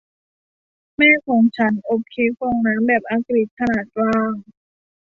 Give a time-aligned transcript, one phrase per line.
[0.97, 4.33] แม่ของฉันอบเค้กฟองน้ำแบบอังกฤษขนาดกลาง